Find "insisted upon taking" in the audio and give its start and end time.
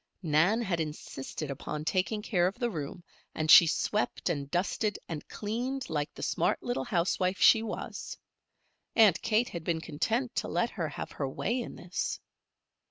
0.79-2.23